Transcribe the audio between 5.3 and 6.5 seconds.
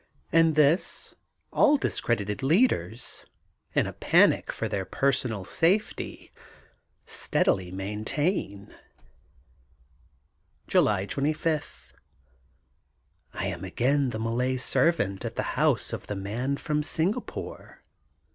safety,